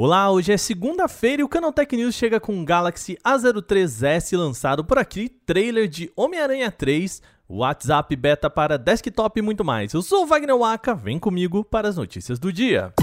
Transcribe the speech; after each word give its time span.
Olá, 0.00 0.30
hoje 0.30 0.52
é 0.52 0.56
segunda-feira 0.56 1.42
e 1.42 1.44
o 1.44 1.48
Canaltech 1.48 1.96
News 1.96 2.14
chega 2.14 2.38
com 2.38 2.56
o 2.56 2.64
Galaxy 2.64 3.18
A03S 3.26 4.38
lançado 4.38 4.84
por 4.84 4.96
aqui, 4.96 5.28
trailer 5.28 5.88
de 5.88 6.08
Homem-Aranha 6.14 6.70
3, 6.70 7.20
WhatsApp 7.48 8.14
beta 8.14 8.48
para 8.48 8.78
desktop 8.78 9.40
e 9.40 9.42
muito 9.42 9.64
mais. 9.64 9.92
Eu 9.92 10.00
sou 10.00 10.22
o 10.22 10.26
Wagner 10.28 10.56
Waka, 10.56 10.94
vem 10.94 11.18
comigo 11.18 11.64
para 11.64 11.88
as 11.88 11.96
notícias 11.96 12.38
do 12.38 12.52
dia. 12.52 12.94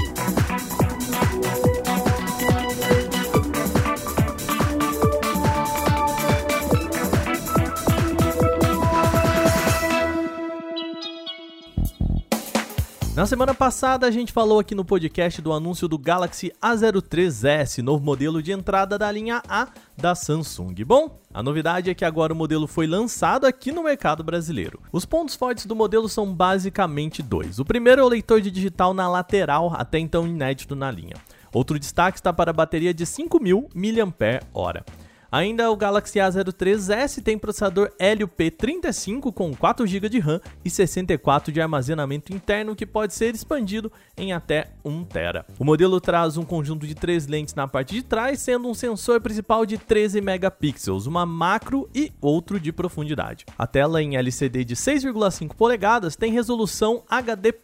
Na 13.26 13.30
semana 13.30 13.56
passada, 13.56 14.06
a 14.06 14.12
gente 14.12 14.32
falou 14.32 14.60
aqui 14.60 14.76
no 14.76 14.86
podcast 14.86 15.42
do 15.42 15.52
anúncio 15.52 15.88
do 15.88 15.98
Galaxy 15.98 16.52
A03S, 16.62 17.82
novo 17.82 18.06
modelo 18.06 18.40
de 18.40 18.52
entrada 18.52 19.00
da 19.00 19.12
linha 19.12 19.42
A 19.50 19.68
da 19.98 20.14
Samsung. 20.14 20.76
Bom, 20.86 21.20
a 21.34 21.42
novidade 21.42 21.90
é 21.90 21.96
que 21.96 22.06
agora 22.06 22.32
o 22.32 22.36
modelo 22.36 22.68
foi 22.68 22.86
lançado 22.86 23.48
aqui 23.48 23.72
no 23.72 23.82
mercado 23.82 24.24
brasileiro. 24.24 24.80
Os 24.92 25.06
pontos 25.06 25.34
fortes 25.34 25.66
do 25.66 25.76
modelo 25.76 26.08
são 26.08 26.32
basicamente 26.32 27.24
dois. 27.24 27.58
O 27.58 27.66
primeiro 27.66 28.00
é 28.00 28.06
o 28.06 28.10
leitor 28.10 28.40
de 28.42 28.52
digital 28.52 28.94
na 28.94 29.10
lateral, 29.10 29.74
até 29.76 29.98
então 29.98 30.28
inédito 30.28 30.76
na 30.76 30.92
linha. 30.92 31.16
Outro 31.52 31.80
destaque 31.80 32.20
está 32.20 32.32
para 32.32 32.52
a 32.52 32.54
bateria 32.54 32.94
de 32.94 33.08
5.000 33.08 33.70
mAh. 33.74 34.84
Ainda 35.32 35.70
o 35.72 35.76
Galaxy 35.76 36.20
A03s 36.20 37.22
tem 37.22 37.38
processador 37.38 37.92
Helio 38.00 38.28
P35 38.28 39.34
com 39.34 39.54
4 39.54 39.86
GB 39.86 40.10
de 40.10 40.20
RAM 40.20 40.40
e 40.64 40.70
64 40.70 41.52
de 41.52 41.62
armazenamento 41.62 42.34
interno 42.34 42.76
que 42.76 42.86
pode 42.86 43.14
ser 43.14 43.34
expandido 43.34 43.92
em 44.18 44.32
até 44.32 44.72
1 44.84 45.04
TB. 45.06 45.46
O 45.60 45.66
modelo 45.66 46.00
traz 46.00 46.38
um 46.38 46.44
conjunto 46.44 46.88
de 46.88 46.96
três 46.96 47.28
lentes 47.28 47.56
na 47.56 47.68
parte 47.68 47.96
de 47.96 48.04
trás, 48.04 48.40
sendo 48.40 48.70
um 48.70 48.74
sensor 48.74 49.20
principal 49.20 49.66
de 49.66 49.78
13 49.78 50.22
megapixels, 50.22 51.08
uma 51.08 51.26
macro 51.26 51.90
e 51.94 52.12
outro 52.22 52.60
de 52.60 52.72
profundidade. 52.72 53.46
A 53.58 53.68
tela 53.68 54.02
em 54.02 54.16
LCD 54.16 54.64
de 54.64 54.76
6,5 54.76 55.56
polegadas 55.56 56.16
tem 56.16 56.32
resolução 56.32 57.04
HD 57.10 57.56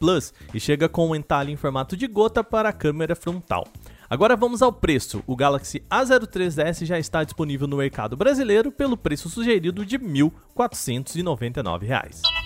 e 0.54 0.60
chega 0.60 0.90
com 0.90 1.10
um 1.10 1.16
entalhe 1.16 1.52
em 1.52 1.56
formato 1.56 1.96
de 1.96 2.08
gota 2.08 2.44
para 2.44 2.70
a 2.70 2.74
câmera 2.74 3.16
frontal. 3.16 3.68
Agora 4.12 4.36
vamos 4.36 4.62
ao 4.62 4.74
preço. 4.74 5.24
O 5.26 5.38
Galaxy 5.38 5.82
A03s 5.90 6.84
já 6.84 7.00
está 7.00 7.24
disponível 7.24 7.66
no 7.66 7.78
mercado 7.78 8.18
brasileiro 8.18 8.70
pelo 8.70 8.98
preço 8.98 9.30
sugerido 9.30 9.86
de 9.86 9.96
R$ 9.96 10.04
1.499. 10.04 12.41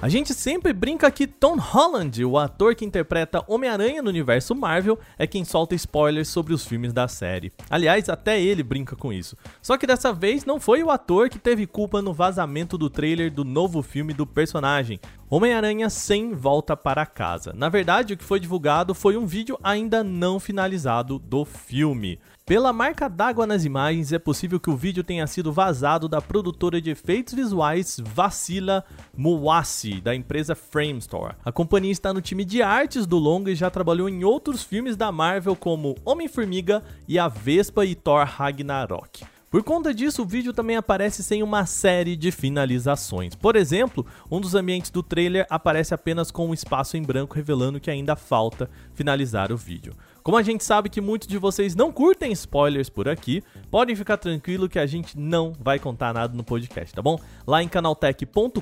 A 0.00 0.08
gente 0.08 0.32
sempre 0.32 0.72
brinca 0.72 1.10
que 1.10 1.26
Tom 1.26 1.56
Holland, 1.58 2.24
o 2.24 2.38
ator 2.38 2.76
que 2.76 2.84
interpreta 2.84 3.42
Homem-Aranha 3.48 4.00
no 4.00 4.08
universo 4.08 4.54
Marvel, 4.54 4.96
é 5.18 5.26
quem 5.26 5.44
solta 5.44 5.74
spoilers 5.74 6.28
sobre 6.28 6.54
os 6.54 6.64
filmes 6.64 6.92
da 6.92 7.08
série. 7.08 7.52
Aliás, 7.68 8.08
até 8.08 8.40
ele 8.40 8.62
brinca 8.62 8.94
com 8.94 9.12
isso. 9.12 9.36
Só 9.60 9.76
que 9.76 9.88
dessa 9.88 10.12
vez 10.12 10.44
não 10.44 10.60
foi 10.60 10.84
o 10.84 10.90
ator 10.90 11.28
que 11.28 11.36
teve 11.36 11.66
culpa 11.66 12.00
no 12.00 12.14
vazamento 12.14 12.78
do 12.78 12.88
trailer 12.88 13.28
do 13.32 13.44
novo 13.44 13.82
filme 13.82 14.14
do 14.14 14.24
personagem, 14.24 15.00
Homem-Aranha 15.28 15.90
sem 15.90 16.32
volta 16.32 16.76
para 16.76 17.04
casa. 17.04 17.52
Na 17.52 17.68
verdade, 17.68 18.14
o 18.14 18.16
que 18.16 18.22
foi 18.22 18.38
divulgado 18.38 18.94
foi 18.94 19.16
um 19.16 19.26
vídeo 19.26 19.58
ainda 19.64 20.04
não 20.04 20.38
finalizado 20.38 21.18
do 21.18 21.44
filme. 21.44 22.20
Pela 22.48 22.72
marca 22.72 23.10
d'água 23.10 23.46
nas 23.46 23.66
imagens, 23.66 24.10
é 24.10 24.18
possível 24.18 24.58
que 24.58 24.70
o 24.70 24.74
vídeo 24.74 25.04
tenha 25.04 25.26
sido 25.26 25.52
vazado 25.52 26.08
da 26.08 26.18
produtora 26.22 26.80
de 26.80 26.88
efeitos 26.88 27.34
visuais 27.34 28.00
Vacila 28.02 28.82
Muwasi, 29.14 30.00
da 30.00 30.14
empresa 30.14 30.54
Framestore. 30.54 31.34
A 31.44 31.52
companhia 31.52 31.92
está 31.92 32.10
no 32.10 32.22
time 32.22 32.46
de 32.46 32.62
artes 32.62 33.06
do 33.06 33.18
longa 33.18 33.50
e 33.50 33.54
já 33.54 33.68
trabalhou 33.68 34.08
em 34.08 34.24
outros 34.24 34.62
filmes 34.62 34.96
da 34.96 35.12
Marvel 35.12 35.54
como 35.54 35.94
Homem-Formiga 36.06 36.82
e 37.06 37.18
a 37.18 37.28
Vespa 37.28 37.84
e 37.84 37.94
Thor 37.94 38.24
Ragnarok. 38.24 39.26
Por 39.50 39.62
conta 39.62 39.94
disso, 39.94 40.22
o 40.22 40.26
vídeo 40.26 40.52
também 40.52 40.76
aparece 40.76 41.22
sem 41.22 41.42
uma 41.42 41.64
série 41.64 42.16
de 42.16 42.30
finalizações. 42.30 43.34
Por 43.34 43.56
exemplo, 43.56 44.04
um 44.30 44.38
dos 44.38 44.54
ambientes 44.54 44.90
do 44.90 45.02
trailer 45.02 45.46
aparece 45.48 45.94
apenas 45.94 46.30
com 46.30 46.48
um 46.48 46.54
espaço 46.54 46.98
em 46.98 47.02
branco 47.02 47.34
revelando 47.34 47.80
que 47.80 47.90
ainda 47.90 48.14
falta 48.14 48.70
finalizar 48.92 49.50
o 49.50 49.56
vídeo. 49.56 49.94
Como 50.28 50.36
a 50.36 50.42
gente 50.42 50.62
sabe 50.62 50.90
que 50.90 51.00
muitos 51.00 51.26
de 51.26 51.38
vocês 51.38 51.74
não 51.74 51.90
curtem 51.90 52.30
spoilers 52.32 52.90
por 52.90 53.08
aqui, 53.08 53.42
podem 53.70 53.96
ficar 53.96 54.18
tranquilo 54.18 54.68
que 54.68 54.78
a 54.78 54.84
gente 54.84 55.18
não 55.18 55.54
vai 55.58 55.78
contar 55.78 56.12
nada 56.12 56.36
no 56.36 56.44
podcast, 56.44 56.94
tá 56.94 57.00
bom? 57.00 57.18
Lá 57.46 57.62
em 57.62 57.66
canaltech.com.br 57.66 58.60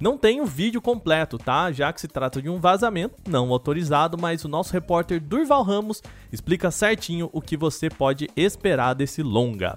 não 0.00 0.16
tem 0.16 0.40
o 0.40 0.46
vídeo 0.46 0.80
completo, 0.80 1.36
tá? 1.36 1.70
Já 1.70 1.92
que 1.92 2.00
se 2.00 2.08
trata 2.08 2.40
de 2.40 2.48
um 2.48 2.58
vazamento 2.58 3.16
não 3.28 3.52
autorizado, 3.52 4.16
mas 4.18 4.42
o 4.42 4.48
nosso 4.48 4.72
repórter 4.72 5.20
Durval 5.20 5.62
Ramos 5.62 6.02
explica 6.32 6.70
certinho 6.70 7.28
o 7.30 7.42
que 7.42 7.54
você 7.54 7.90
pode 7.90 8.30
esperar 8.34 8.94
desse 8.94 9.22
longa. 9.22 9.74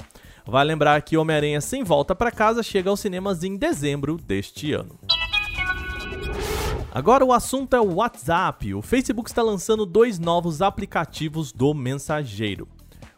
Vai 0.47 0.63
lembrar 0.63 1.01
que 1.01 1.17
Homem-Aranha 1.17 1.59
Sem 1.59 1.83
Volta 1.83 2.16
para 2.16 2.31
Casa 2.31 2.63
chega 2.63 2.89
aos 2.89 3.01
cinemas 3.01 3.43
em 3.43 3.57
dezembro 3.57 4.16
deste 4.16 4.72
ano. 4.72 4.95
Agora 6.95 7.25
o 7.25 7.33
assunto 7.33 7.75
é 7.75 7.81
o 7.81 7.95
WhatsApp. 7.95 8.73
O 8.73 8.81
Facebook 8.81 9.29
está 9.29 9.44
lançando 9.44 9.85
dois 9.85 10.17
novos 10.17 10.61
aplicativos 10.61 11.51
do 11.51 11.73
mensageiro. 11.73 12.69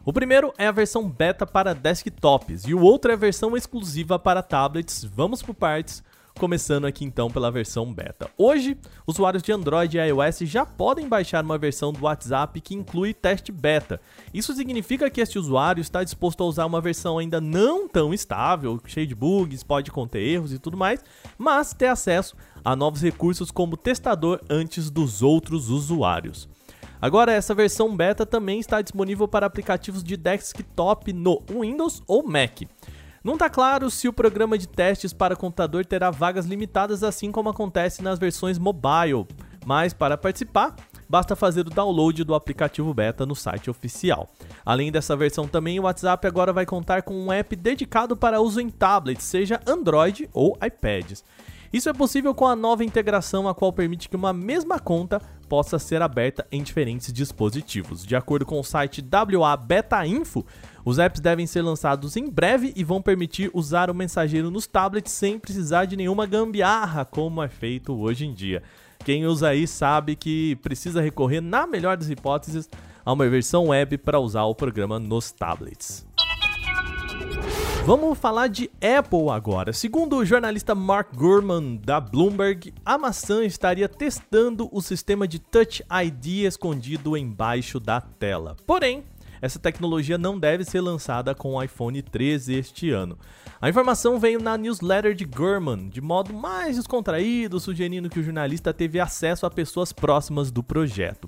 O 0.04 0.12
primeiro 0.12 0.52
é 0.58 0.66
a 0.66 0.72
versão 0.72 1.08
beta 1.08 1.46
para 1.46 1.76
desktops 1.76 2.64
e 2.66 2.74
o 2.74 2.80
outro 2.80 3.12
é 3.12 3.14
a 3.14 3.16
versão 3.16 3.56
exclusiva 3.56 4.18
para 4.18 4.42
tablets. 4.42 5.04
Vamos 5.04 5.44
por 5.44 5.54
partes, 5.54 6.02
começando 6.38 6.86
aqui 6.86 7.04
então 7.04 7.28
pela 7.28 7.50
versão 7.50 7.92
beta. 7.92 8.30
Hoje, 8.38 8.78
usuários 9.06 9.42
de 9.42 9.52
Android 9.52 9.98
e 9.98 10.00
iOS 10.00 10.38
já 10.42 10.64
podem 10.64 11.08
baixar 11.08 11.44
uma 11.44 11.58
versão 11.58 11.92
do 11.92 12.04
WhatsApp 12.04 12.60
que 12.60 12.74
inclui 12.74 13.12
teste 13.12 13.50
beta. 13.50 14.00
Isso 14.32 14.54
significa 14.54 15.10
que 15.10 15.20
este 15.20 15.38
usuário 15.38 15.80
está 15.80 16.04
disposto 16.04 16.42
a 16.42 16.46
usar 16.46 16.66
uma 16.66 16.80
versão 16.80 17.18
ainda 17.18 17.40
não 17.40 17.88
tão 17.88 18.14
estável, 18.14 18.80
cheia 18.86 19.06
de 19.06 19.14
bugs, 19.14 19.64
pode 19.64 19.90
conter 19.90 20.20
erros 20.20 20.52
e 20.52 20.58
tudo 20.58 20.76
mais, 20.76 21.04
mas 21.36 21.74
ter 21.74 21.88
acesso 21.88 22.36
a 22.64 22.76
novos 22.76 23.02
recursos 23.02 23.50
como 23.50 23.76
testador 23.76 24.40
antes 24.48 24.90
dos 24.90 25.22
outros 25.22 25.68
usuários. 25.68 26.48
Agora, 27.00 27.32
essa 27.32 27.54
versão 27.54 27.96
beta 27.96 28.24
também 28.24 28.58
está 28.58 28.80
disponível 28.80 29.26
para 29.28 29.46
aplicativos 29.46 30.02
de 30.02 30.16
desktop 30.16 31.12
no 31.12 31.42
Windows 31.50 32.02
ou 32.06 32.26
Mac. 32.26 32.62
Não 33.28 33.34
está 33.34 33.50
claro 33.50 33.90
se 33.90 34.08
o 34.08 34.12
programa 34.12 34.56
de 34.56 34.66
testes 34.66 35.12
para 35.12 35.36
computador 35.36 35.84
terá 35.84 36.10
vagas 36.10 36.46
limitadas, 36.46 37.04
assim 37.04 37.30
como 37.30 37.50
acontece 37.50 38.02
nas 38.02 38.18
versões 38.18 38.58
mobile, 38.58 39.26
mas 39.66 39.92
para 39.92 40.16
participar, 40.16 40.74
basta 41.06 41.36
fazer 41.36 41.66
o 41.66 41.70
download 41.70 42.24
do 42.24 42.34
aplicativo 42.34 42.94
beta 42.94 43.26
no 43.26 43.36
site 43.36 43.68
oficial. 43.68 44.30
Além 44.64 44.90
dessa 44.90 45.14
versão 45.14 45.46
também, 45.46 45.78
o 45.78 45.82
WhatsApp 45.82 46.26
agora 46.26 46.54
vai 46.54 46.64
contar 46.64 47.02
com 47.02 47.12
um 47.22 47.30
app 47.30 47.54
dedicado 47.54 48.16
para 48.16 48.40
uso 48.40 48.62
em 48.62 48.70
tablets, 48.70 49.26
seja 49.26 49.60
Android 49.66 50.26
ou 50.32 50.56
iPads. 50.64 51.22
Isso 51.72 51.88
é 51.88 51.92
possível 51.92 52.34
com 52.34 52.46
a 52.46 52.56
nova 52.56 52.84
integração, 52.84 53.46
a 53.46 53.54
qual 53.54 53.72
permite 53.72 54.08
que 54.08 54.16
uma 54.16 54.32
mesma 54.32 54.78
conta 54.78 55.20
possa 55.48 55.78
ser 55.78 56.00
aberta 56.00 56.46
em 56.50 56.62
diferentes 56.62 57.12
dispositivos. 57.12 58.06
De 58.06 58.16
acordo 58.16 58.46
com 58.46 58.58
o 58.58 58.64
site 58.64 59.04
WA 59.36 59.56
Beta 59.56 60.06
Info, 60.06 60.46
os 60.84 60.98
apps 60.98 61.20
devem 61.20 61.46
ser 61.46 61.62
lançados 61.62 62.16
em 62.16 62.30
breve 62.30 62.72
e 62.74 62.82
vão 62.82 63.02
permitir 63.02 63.50
usar 63.52 63.90
o 63.90 63.94
mensageiro 63.94 64.50
nos 64.50 64.66
tablets 64.66 65.12
sem 65.12 65.38
precisar 65.38 65.84
de 65.84 65.96
nenhuma 65.96 66.24
gambiarra, 66.24 67.04
como 67.04 67.42
é 67.42 67.48
feito 67.48 67.92
hoje 67.94 68.26
em 68.26 68.32
dia. 68.32 68.62
Quem 69.04 69.26
usa 69.26 69.48
aí 69.48 69.66
sabe 69.66 70.16
que 70.16 70.56
precisa 70.56 71.02
recorrer, 71.02 71.40
na 71.40 71.66
melhor 71.66 71.96
das 71.96 72.08
hipóteses, 72.08 72.68
a 73.04 73.12
uma 73.12 73.28
versão 73.28 73.68
web 73.68 73.98
para 73.98 74.18
usar 74.18 74.44
o 74.44 74.54
programa 74.54 74.98
nos 74.98 75.30
tablets. 75.30 76.07
Vamos 77.88 78.18
falar 78.18 78.48
de 78.48 78.70
Apple 78.82 79.30
agora. 79.30 79.72
Segundo 79.72 80.16
o 80.16 80.24
jornalista 80.26 80.74
Mark 80.74 81.08
Gurman 81.16 81.76
da 81.76 81.98
Bloomberg, 81.98 82.74
a 82.84 82.98
maçã 82.98 83.42
estaria 83.46 83.88
testando 83.88 84.68
o 84.70 84.82
sistema 84.82 85.26
de 85.26 85.38
Touch 85.38 85.82
ID 86.04 86.44
escondido 86.44 87.16
embaixo 87.16 87.80
da 87.80 87.98
tela. 87.98 88.56
Porém, 88.66 89.04
essa 89.40 89.58
tecnologia 89.58 90.18
não 90.18 90.38
deve 90.38 90.66
ser 90.66 90.82
lançada 90.82 91.34
com 91.34 91.54
o 91.54 91.62
iPhone 91.62 92.02
13 92.02 92.56
este 92.56 92.90
ano. 92.90 93.18
A 93.58 93.70
informação 93.70 94.20
veio 94.20 94.38
na 94.38 94.58
newsletter 94.58 95.14
de 95.14 95.24
Gurman, 95.24 95.88
de 95.88 96.02
modo 96.02 96.34
mais 96.34 96.76
descontraído, 96.76 97.58
sugerindo 97.58 98.10
que 98.10 98.20
o 98.20 98.22
jornalista 98.22 98.74
teve 98.74 99.00
acesso 99.00 99.46
a 99.46 99.50
pessoas 99.50 99.94
próximas 99.94 100.50
do 100.50 100.62
projeto. 100.62 101.26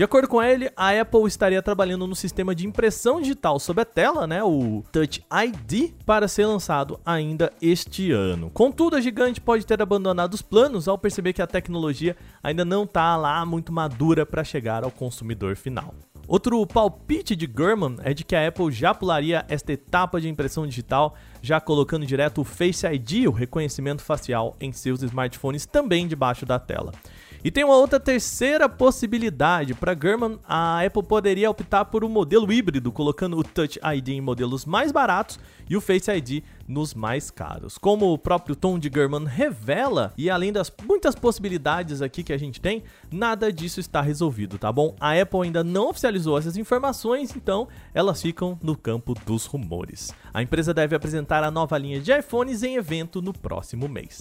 De 0.00 0.04
acordo 0.04 0.28
com 0.28 0.42
ele, 0.42 0.72
a 0.74 0.98
Apple 0.98 1.26
estaria 1.26 1.60
trabalhando 1.60 2.06
no 2.06 2.16
sistema 2.16 2.54
de 2.54 2.66
impressão 2.66 3.20
digital 3.20 3.60
sobre 3.60 3.82
a 3.82 3.84
tela, 3.84 4.26
né, 4.26 4.42
o 4.42 4.82
Touch 4.90 5.22
ID, 5.30 5.92
para 6.06 6.26
ser 6.26 6.46
lançado 6.46 6.98
ainda 7.04 7.52
este 7.60 8.10
ano. 8.10 8.48
Contudo, 8.48 8.96
a 8.96 9.00
gigante 9.02 9.42
pode 9.42 9.66
ter 9.66 9.82
abandonado 9.82 10.32
os 10.32 10.40
planos 10.40 10.88
ao 10.88 10.96
perceber 10.96 11.34
que 11.34 11.42
a 11.42 11.46
tecnologia 11.46 12.16
ainda 12.42 12.64
não 12.64 12.84
está 12.84 13.14
lá 13.14 13.44
muito 13.44 13.74
madura 13.74 14.24
para 14.24 14.42
chegar 14.42 14.84
ao 14.84 14.90
consumidor 14.90 15.54
final. 15.54 15.94
Outro 16.26 16.66
palpite 16.66 17.36
de 17.36 17.46
Gurman 17.46 17.96
é 18.02 18.14
de 18.14 18.24
que 18.24 18.34
a 18.34 18.48
Apple 18.48 18.72
já 18.72 18.94
pularia 18.94 19.44
esta 19.50 19.74
etapa 19.74 20.18
de 20.18 20.30
impressão 20.30 20.66
digital, 20.66 21.14
já 21.42 21.60
colocando 21.60 22.06
direto 22.06 22.40
o 22.40 22.44
Face 22.44 22.86
ID, 22.86 23.26
o 23.26 23.32
reconhecimento 23.32 24.00
facial, 24.00 24.56
em 24.62 24.72
seus 24.72 25.02
smartphones 25.02 25.66
também 25.66 26.08
debaixo 26.08 26.46
da 26.46 26.58
tela. 26.58 26.92
E 27.42 27.50
tem 27.50 27.64
uma 27.64 27.76
outra 27.76 27.98
terceira 27.98 28.68
possibilidade. 28.68 29.72
Para 29.72 29.96
German, 30.00 30.38
a 30.46 30.84
Apple 30.84 31.02
poderia 31.02 31.50
optar 31.50 31.86
por 31.86 32.04
um 32.04 32.08
modelo 32.08 32.52
híbrido, 32.52 32.92
colocando 32.92 33.38
o 33.38 33.42
Touch 33.42 33.80
ID 33.82 34.08
em 34.10 34.20
modelos 34.20 34.66
mais 34.66 34.92
baratos 34.92 35.40
e 35.68 35.76
o 35.76 35.80
Face 35.80 36.10
ID 36.10 36.42
nos 36.68 36.92
mais 36.92 37.30
caros. 37.30 37.78
Como 37.78 38.12
o 38.12 38.18
próprio 38.18 38.54
Tom 38.54 38.78
de 38.78 38.90
German 38.92 39.24
revela, 39.24 40.12
e 40.18 40.28
além 40.28 40.52
das 40.52 40.70
muitas 40.86 41.14
possibilidades 41.14 42.02
aqui 42.02 42.22
que 42.22 42.32
a 42.32 42.38
gente 42.38 42.60
tem, 42.60 42.82
nada 43.10 43.50
disso 43.50 43.80
está 43.80 44.02
resolvido, 44.02 44.58
tá 44.58 44.70
bom? 44.70 44.94
A 45.00 45.18
Apple 45.18 45.40
ainda 45.42 45.64
não 45.64 45.88
oficializou 45.88 46.36
essas 46.36 46.56
informações, 46.56 47.34
então 47.34 47.68
elas 47.94 48.20
ficam 48.20 48.58
no 48.62 48.76
campo 48.76 49.14
dos 49.24 49.46
rumores. 49.46 50.12
A 50.32 50.42
empresa 50.42 50.74
deve 50.74 50.94
apresentar 50.94 51.42
a 51.42 51.50
nova 51.50 51.78
linha 51.78 52.00
de 52.00 52.12
iPhones 52.12 52.62
em 52.62 52.76
evento 52.76 53.22
no 53.22 53.32
próximo 53.32 53.88
mês. 53.88 54.20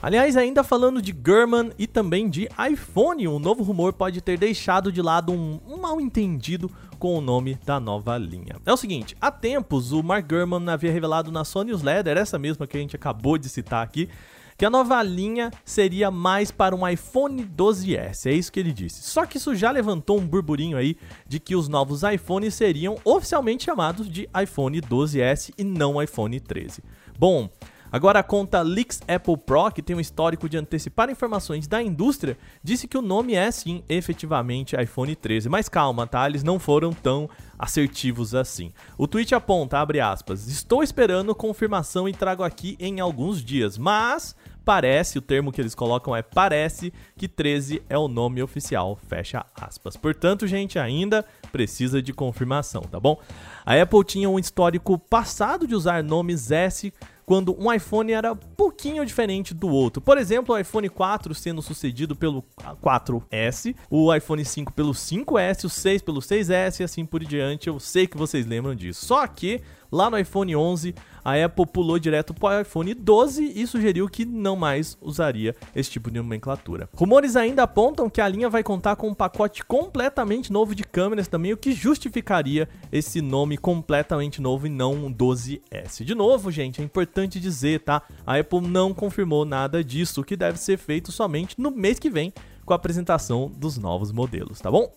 Aliás, 0.00 0.36
ainda 0.36 0.62
falando 0.62 1.02
de 1.02 1.12
German 1.26 1.72
e 1.76 1.84
também 1.84 2.30
de 2.30 2.48
iPhone, 2.70 3.26
um 3.26 3.40
novo 3.40 3.64
rumor 3.64 3.92
pode 3.92 4.20
ter 4.20 4.38
deixado 4.38 4.92
de 4.92 5.02
lado 5.02 5.32
um, 5.32 5.58
um 5.68 5.76
mal 5.76 6.00
entendido 6.00 6.70
com 7.00 7.18
o 7.18 7.20
nome 7.20 7.58
da 7.66 7.80
nova 7.80 8.16
linha. 8.16 8.56
É 8.64 8.72
o 8.72 8.76
seguinte, 8.76 9.16
há 9.20 9.32
tempos 9.32 9.90
o 9.90 10.00
Mark 10.00 10.28
Gurman 10.28 10.70
havia 10.70 10.92
revelado 10.92 11.32
na 11.32 11.44
sua 11.44 11.64
newsletter, 11.64 12.16
essa 12.16 12.38
mesma 12.38 12.64
que 12.64 12.76
a 12.76 12.80
gente 12.80 12.94
acabou 12.94 13.36
de 13.36 13.48
citar 13.48 13.82
aqui, 13.82 14.08
que 14.56 14.64
a 14.64 14.70
nova 14.70 15.02
linha 15.02 15.50
seria 15.64 16.12
mais 16.12 16.52
para 16.52 16.76
um 16.76 16.86
iPhone 16.88 17.44
12S, 17.44 18.26
é 18.26 18.34
isso 18.34 18.52
que 18.52 18.60
ele 18.60 18.72
disse. 18.72 19.02
Só 19.02 19.26
que 19.26 19.36
isso 19.36 19.52
já 19.56 19.72
levantou 19.72 20.16
um 20.16 20.26
burburinho 20.26 20.76
aí 20.76 20.96
de 21.26 21.40
que 21.40 21.56
os 21.56 21.68
novos 21.68 22.04
iPhones 22.04 22.54
seriam 22.54 22.96
oficialmente 23.04 23.64
chamados 23.64 24.08
de 24.08 24.28
iPhone 24.40 24.80
12S 24.80 25.52
e 25.58 25.64
não 25.64 26.00
iPhone 26.00 26.38
13. 26.38 26.82
Bom, 27.18 27.48
Agora 27.90 28.18
a 28.18 28.22
conta 28.22 28.60
Leaks 28.60 29.00
Apple 29.08 29.36
Pro, 29.36 29.70
que 29.70 29.82
tem 29.82 29.96
um 29.96 30.00
histórico 30.00 30.48
de 30.48 30.58
antecipar 30.58 31.10
informações 31.10 31.66
da 31.66 31.82
indústria, 31.82 32.36
disse 32.62 32.86
que 32.86 32.98
o 32.98 33.02
nome 33.02 33.34
é 33.34 33.50
sim 33.50 33.82
efetivamente 33.88 34.76
iPhone 34.76 35.14
13. 35.16 35.48
Mas 35.48 35.68
calma, 35.68 36.06
tá? 36.06 36.26
Eles 36.26 36.42
não 36.42 36.58
foram 36.58 36.92
tão 36.92 37.28
assertivos 37.58 38.34
assim. 38.34 38.72
O 38.96 39.08
tweet 39.08 39.34
aponta, 39.34 39.78
abre 39.78 40.00
aspas, 40.00 40.46
estou 40.48 40.82
esperando 40.82 41.34
confirmação 41.34 42.08
e 42.08 42.12
trago 42.12 42.42
aqui 42.42 42.76
em 42.78 43.00
alguns 43.00 43.42
dias, 43.42 43.76
mas 43.76 44.36
parece, 44.64 45.16
o 45.16 45.22
termo 45.22 45.50
que 45.50 45.62
eles 45.62 45.74
colocam 45.74 46.14
é 46.14 46.20
parece 46.20 46.92
que 47.16 47.26
13 47.26 47.82
é 47.88 47.96
o 47.96 48.06
nome 48.06 48.42
oficial, 48.42 48.98
fecha 49.08 49.46
aspas. 49.58 49.96
Portanto, 49.96 50.46
gente, 50.46 50.78
ainda 50.78 51.24
precisa 51.50 52.02
de 52.02 52.12
confirmação, 52.12 52.82
tá 52.82 53.00
bom? 53.00 53.18
A 53.64 53.80
Apple 53.80 54.04
tinha 54.04 54.28
um 54.28 54.38
histórico 54.38 54.98
passado 54.98 55.66
de 55.66 55.74
usar 55.74 56.04
nomes 56.04 56.50
S 56.50 56.92
quando 57.28 57.54
um 57.62 57.70
iPhone 57.70 58.10
era 58.10 58.34
pouquinho 58.34 59.04
diferente 59.04 59.52
do 59.52 59.68
outro. 59.68 60.00
Por 60.00 60.16
exemplo, 60.16 60.54
o 60.54 60.58
iPhone 60.58 60.88
4 60.88 61.34
sendo 61.34 61.60
sucedido 61.60 62.16
pelo 62.16 62.42
4S, 62.82 63.76
o 63.90 64.14
iPhone 64.14 64.42
5 64.42 64.72
pelo 64.72 64.92
5S, 64.92 65.66
o 65.66 65.68
6 65.68 66.00
pelo 66.00 66.20
6S 66.20 66.80
e 66.80 66.84
assim 66.84 67.04
por 67.04 67.22
diante. 67.22 67.68
Eu 67.68 67.78
sei 67.78 68.06
que 68.06 68.16
vocês 68.16 68.46
lembram 68.46 68.74
disso. 68.74 69.04
Só 69.04 69.26
que 69.26 69.60
lá 69.90 70.10
no 70.10 70.18
iPhone 70.18 70.54
11 70.54 70.94
a 71.28 71.44
Apple 71.44 71.66
pulou 71.66 71.98
direto 71.98 72.32
para 72.32 72.58
o 72.58 72.60
iPhone 72.62 72.94
12 72.94 73.52
e 73.54 73.66
sugeriu 73.66 74.08
que 74.08 74.24
não 74.24 74.56
mais 74.56 74.96
usaria 75.00 75.54
esse 75.76 75.90
tipo 75.90 76.10
de 76.10 76.16
nomenclatura. 76.16 76.88
Rumores 76.94 77.36
ainda 77.36 77.64
apontam 77.64 78.08
que 78.08 78.22
a 78.22 78.28
linha 78.28 78.48
vai 78.48 78.62
contar 78.62 78.96
com 78.96 79.08
um 79.08 79.14
pacote 79.14 79.62
completamente 79.62 80.50
novo 80.50 80.74
de 80.74 80.84
câmeras 80.84 81.28
também, 81.28 81.52
o 81.52 81.56
que 81.58 81.72
justificaria 81.72 82.66
esse 82.90 83.20
nome 83.20 83.58
completamente 83.58 84.40
novo 84.40 84.66
e 84.66 84.70
não 84.70 84.94
um 84.94 85.12
12S. 85.12 86.02
De 86.02 86.14
novo, 86.14 86.50
gente, 86.50 86.80
é 86.80 86.84
importante 86.84 87.38
dizer, 87.38 87.80
tá? 87.80 88.02
A 88.26 88.38
Apple 88.38 88.62
não 88.62 88.94
confirmou 88.94 89.44
nada 89.44 89.84
disso, 89.84 90.22
o 90.22 90.24
que 90.24 90.34
deve 90.34 90.58
ser 90.58 90.78
feito 90.78 91.12
somente 91.12 91.60
no 91.60 91.70
mês 91.70 91.98
que 91.98 92.08
vem 92.08 92.32
com 92.64 92.72
a 92.72 92.76
apresentação 92.76 93.52
dos 93.54 93.76
novos 93.76 94.12
modelos, 94.12 94.60
tá 94.60 94.70
bom? 94.70 94.90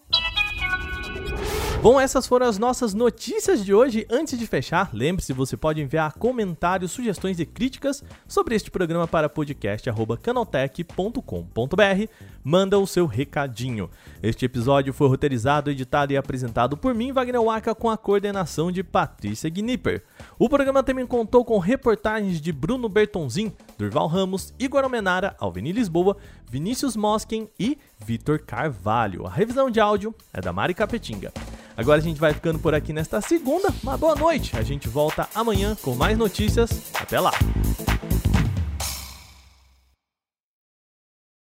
Bom, 1.82 2.00
essas 2.00 2.28
foram 2.28 2.46
as 2.46 2.60
nossas 2.60 2.94
notícias 2.94 3.66
de 3.66 3.74
hoje. 3.74 4.06
Antes 4.08 4.38
de 4.38 4.46
fechar, 4.46 4.92
lembre-se, 4.94 5.34
você 5.34 5.58
pode 5.58 5.82
enviar 5.82 6.14
comentários, 6.14 6.92
sugestões 6.92 7.40
e 7.40 7.46
críticas 7.46 8.04
sobre 8.28 8.54
este 8.54 8.70
programa 8.70 9.08
para 9.08 9.28
podcast@canaltech.com.br. 9.28 12.08
Manda 12.44 12.78
o 12.78 12.86
seu 12.86 13.08
recadinho. 13.08 13.90
Este 14.22 14.46
episódio 14.46 14.94
foi 14.94 15.08
roteirizado, 15.08 15.72
editado 15.72 16.14
e 16.14 16.18
apresentado 16.18 16.78
por 16.78 16.94
mim, 16.94 17.12
Wagner 17.12 17.42
Waka, 17.42 17.74
com 17.74 17.90
a 17.90 17.98
coordenação 17.98 18.72
de 18.72 18.84
Patrícia 18.84 19.50
Gnipper. 19.50 20.04
O 20.38 20.48
programa 20.48 20.84
também 20.84 21.08
contou 21.08 21.44
com 21.44 21.58
reportagens 21.58 22.40
de 22.40 22.52
Bruno 22.52 22.88
Bertonzin, 22.88 23.52
Durval 23.80 24.06
Ramos, 24.06 24.54
Igor 24.60 24.84
Almenara, 24.84 25.36
Alveni 25.40 25.72
Lisboa, 25.72 26.16
Vinícius 26.48 26.96
Mosken 26.96 27.50
e 27.60 27.76
Vitor 27.98 28.38
Carvalho. 28.38 29.26
A 29.26 29.32
revisão 29.32 29.72
de 29.72 29.80
áudio 29.80 30.14
é 30.32 30.40
da 30.40 30.54
Mari 30.54 30.76
Capetinga. 30.76 31.34
Agora 31.76 32.00
a 32.00 32.02
gente 32.02 32.20
vai 32.20 32.34
ficando 32.34 32.60
por 32.60 32.74
aqui 32.74 32.94
nesta 32.94 33.22
segunda. 33.22 33.70
Uma 33.84 33.98
boa 33.98 34.16
noite. 34.16 34.56
A 34.58 34.62
gente 34.62 34.88
volta 34.88 35.28
amanhã 35.34 35.76
com 35.82 35.96
mais 35.96 36.18
notícias. 36.18 36.92
Até 36.94 37.20
lá. 37.20 37.32